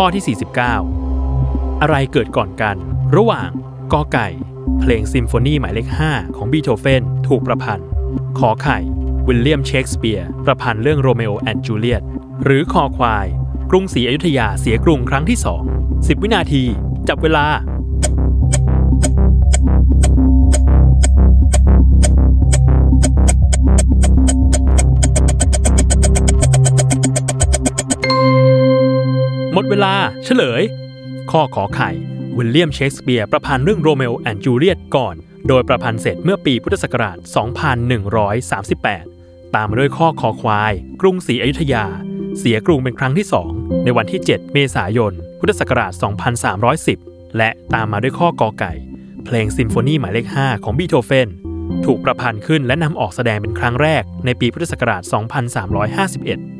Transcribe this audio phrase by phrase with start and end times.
[0.00, 0.36] ข้อที่
[1.08, 2.76] 49 อะไรเกิดก่อนกัน
[3.16, 3.48] ระหว่าง
[3.92, 4.28] กอไก่
[4.80, 7.88] เพลงซิมโฟนีหมายเลข 5 ของบีโธเฟนถูกประพันธ์
[8.38, 8.78] ขอไข่
[9.26, 12.02] วิลเลียมเชกสเปียร์ ประพันธ์เรื่องโรเมโอแอนด์จูเลียต
[12.44, 13.26] หรือคอควาย
[13.70, 15.38] กรุงศรีอยุธยาเสียกรุงครั้งที่
[15.72, 16.64] 2 10 วินาที
[17.08, 17.46] จับเวลา
[29.52, 29.94] หมดเวลา
[30.24, 30.62] เฉลย
[31.30, 31.90] ข้อขอไข่
[32.36, 35.14] วิลเลียมเชกสเปียร์ประพันธ์เรื่องโรเมโอแอนด์จูเลียตก่อน
[35.48, 37.16] โดยประพันธ์เสร็จเมื่อปีพุทธศักราช
[38.56, 41.84] 2138 ตามมาด้วยข้อคอควาย กรุงศรีอยุธยา
[42.38, 45.92] เสียกรุงเป็นครั้งที่ 2 ในวันที่ 7 เมษายน พุทธศักราช
[46.64, 48.72] 2310 และตามมาด้วยข้อกอไก่
[49.24, 51.28] เพลงซิมโฟนีหมายเลข 5 ของบีโธเฟน
[51.84, 56.57] ถูกประพันธ์ขึ้นและนำออกแสดงเป็นครั้งแรกในปีพุทธศักราช 2351